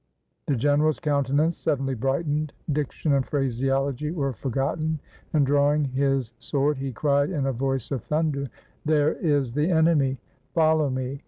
The 0.47 0.55
general's 0.55 0.97
countenance 0.97 1.59
suddenly 1.59 1.93
brightened— 1.93 2.53
diction 2.73 3.13
and 3.13 3.23
phraseology 3.23 4.09
were 4.09 4.33
forgotten; 4.33 4.99
and 5.31 5.45
drawing 5.45 5.83
his 5.85 6.33
sword, 6.39 6.77
he 6.79 6.91
cried 6.91 7.29
in 7.29 7.45
a 7.45 7.53
voice 7.53 7.91
of 7.91 8.03
thunder— 8.03 8.49
"There 8.83 9.13
is 9.13 9.53
the 9.53 9.69
enemy! 9.69 10.17
Follow 10.55 10.89
me!" 10.89 11.19